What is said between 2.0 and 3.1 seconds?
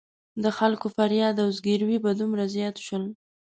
به دومره زیات شول.